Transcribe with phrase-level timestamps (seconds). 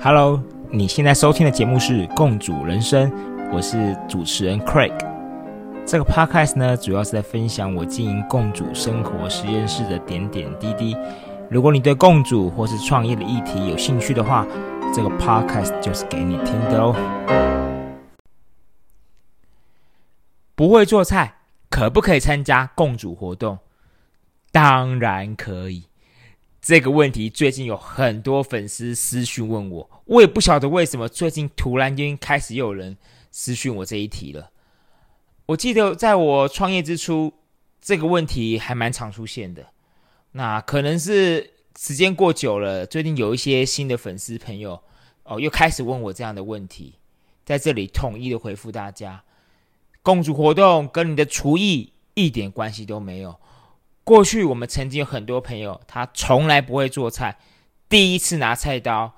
[0.00, 3.10] Hello，你现在收听的节目是《共主人生》，
[3.52, 4.92] 我是主持人 Craig。
[5.86, 10.96] 这个 Podcast 呢，主要是在分享我经营共主生活实验室的点点滴滴。
[11.50, 14.46] 如果你对共主或是创业的议题有兴趣的话，
[14.94, 16.94] 这个 Podcast 就是给你听的哦。
[20.54, 21.34] 不会做菜，
[21.68, 23.58] 可不可以参加共主活动？
[24.50, 25.84] 当然可以。
[26.62, 32.96] 这个问题最近有很多粉丝私讯问我，我也不晓得为什么最近突然间开始有人
[33.32, 34.52] 私讯我这一题了。
[35.46, 37.32] 我记得在我创业之初，
[37.80, 39.66] 这个问题还蛮常出现的。
[40.30, 44.80] 那可能是时间过久了，最近有一些新的粉丝朋友
[45.24, 46.94] 哦，又开始问我这样的问题，
[47.44, 49.24] 在这里统一的回复大家：
[50.00, 53.36] 公主活动跟你的厨艺一点关系都没有。
[54.04, 57.38] 过去我们曾经有很多朋友，他从来不会做菜，
[57.88, 59.14] 第一次拿菜刀，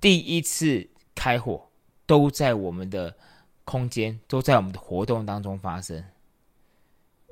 [0.00, 1.70] 第一次开火，
[2.06, 3.16] 都在我们的
[3.64, 6.04] 空间，都在我们的活动当中发生。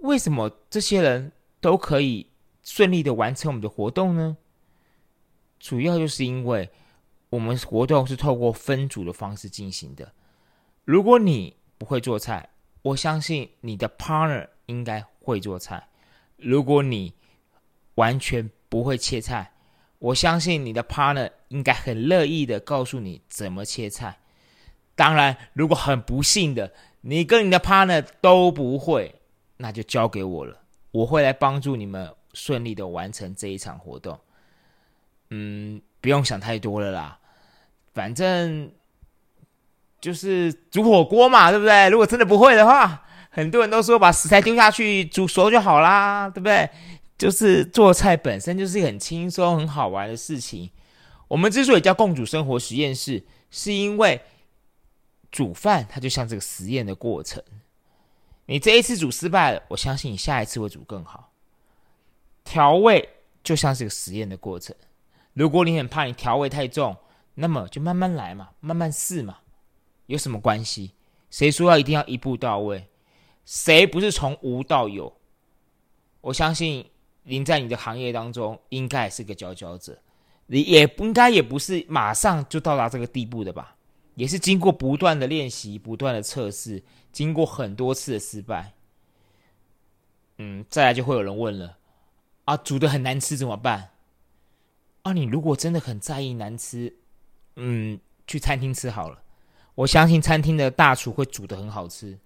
[0.01, 1.31] 为什么这些人
[1.61, 2.31] 都可以
[2.65, 4.37] 顺利的完成我们的活动呢？
[5.61, 6.69] 主要就是因为
[7.31, 10.13] 我们活动是透过分组的方式进行的。
[10.85, 12.51] 如果你不会做菜，
[12.83, 15.87] 我相信你的 partner 应该会做菜。
[16.37, 17.15] 如果你
[17.95, 19.53] 完全不会切菜，
[19.99, 24.19] 我相信你的 partner 应该很乐意的告诉你怎么切菜。
[24.95, 29.15] 当然，如果很不幸的你跟你的 partner 都不会，
[29.59, 30.59] 那就交给我了，
[30.91, 34.19] 我会来帮助你们顺利的完成这一场活动。
[35.31, 37.19] 嗯，不用想太多了啦，
[37.95, 38.73] 反正
[40.01, 41.89] 就是煮火锅嘛，对不对？
[41.89, 43.07] 如果真的不会的话。
[43.35, 46.69] 很多人都说把食材丢下去煮熟就好啦，对不对？
[47.17, 50.71] 就是做菜本身就是很轻松、很好玩的事情。
[51.29, 54.21] 我们之所以叫共煮生活实验室，是因为
[55.31, 57.43] 煮饭它就像这个实验的过程。
[58.45, 61.33] 你这一次煮失败了，我相信你下一次会煮更好。
[62.45, 63.09] 调味
[63.43, 64.77] 就像是个实验的过程。
[65.33, 66.95] 如果你很怕你调味太重，
[67.37, 69.39] 那么就慢慢来嘛，慢慢试嘛，
[70.05, 70.93] 有什么关系？
[71.31, 72.89] 谁说要一定要一步到位？
[73.45, 75.13] 谁不是从无到有？
[76.21, 76.89] 我相信
[77.25, 79.99] 您在你的行业当中应该是个佼佼者，
[80.47, 83.77] 你也不应该也不是马上就到达这个地步的吧？
[84.15, 88.75] 也是经过不断的练习、不断的测试，经过很多次的失败。
[90.39, 91.79] 嗯，再来就会有人问了：
[92.45, 93.91] 啊，煮的很难吃怎么办？
[95.03, 96.95] 啊，你如果真的很在意难吃，
[97.57, 99.23] 嗯，去餐厅吃好了。
[99.75, 102.19] 我相信餐厅的大厨会煮的很好吃。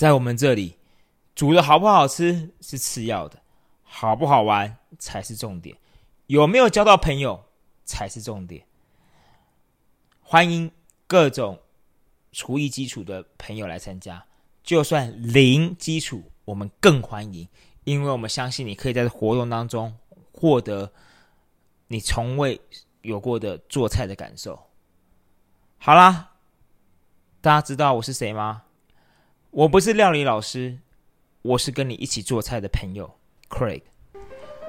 [0.00, 0.78] 在我们这里，
[1.34, 3.38] 煮的好不好吃是次要的，
[3.82, 5.76] 好不好玩才是重点，
[6.26, 7.44] 有没有交到朋友
[7.84, 8.64] 才是重点。
[10.22, 10.72] 欢迎
[11.06, 11.60] 各种
[12.32, 14.24] 厨艺基础的朋友来参加，
[14.62, 17.46] 就算零基础，我们更欢迎，
[17.84, 19.94] 因为我们相信你可以在活动当中
[20.32, 20.90] 获得
[21.88, 22.58] 你从未
[23.02, 24.58] 有过的做菜的感受。
[25.76, 26.30] 好啦，
[27.42, 28.62] 大家知道我是谁吗？
[29.52, 30.78] 我不是料理老师，
[31.42, 33.10] 我是跟你一起做菜的朋友
[33.48, 33.82] Craig。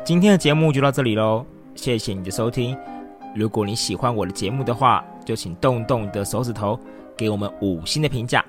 [0.03, 2.75] 今天的节目就到这里喽，谢谢你的收听。
[3.35, 6.79] 如果你喜欢我的节目的话，就请动动你的手指头，
[7.15, 8.43] 给我们五星的评价，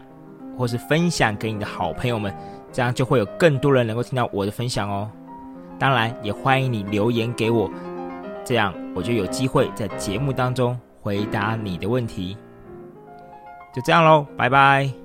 [0.57, 2.35] 或是分享给你的好朋友们，
[2.73, 5.11] 这样就会有更多人能够听到我的分享哦。
[5.79, 7.71] 当然，也欢迎你留言给我，
[8.43, 12.39] 这样我就有机会在节目当中回答你的问题。
[13.75, 15.02] 就这样喽，拜拜。